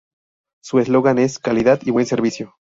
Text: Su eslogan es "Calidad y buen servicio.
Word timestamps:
Su 0.63 0.79
eslogan 0.79 1.19
es 1.19 1.37
"Calidad 1.37 1.81
y 1.85 1.91
buen 1.91 2.07
servicio. 2.07 2.55